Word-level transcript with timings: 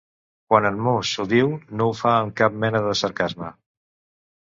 Quan 0.53 0.67
en 0.69 0.79
Moose 0.87 1.19
ho 1.19 1.27
diu, 1.35 1.53
no 1.83 1.91
ho 1.91 1.95
fa 2.01 2.17
amb 2.25 2.37
cap 2.43 2.59
mena 2.67 2.85
de 2.89 2.99
sarcasme. 3.07 3.55